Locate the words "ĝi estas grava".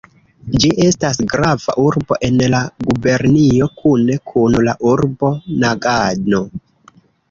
0.61-1.75